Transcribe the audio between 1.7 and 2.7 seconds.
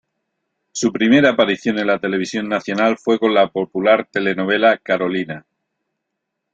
en la televisión